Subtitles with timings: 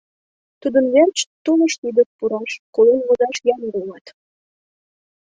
[0.61, 4.05] Тудын верч тулыш-вӱдыш пураш, колен возаш ямде улат.